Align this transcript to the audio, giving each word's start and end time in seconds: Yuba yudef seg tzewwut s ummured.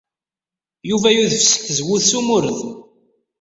Yuba 0.89 1.07
yudef 1.15 1.43
seg 1.47 1.61
tzewwut 1.65 2.03
s 2.09 2.11
ummured. 2.19 2.59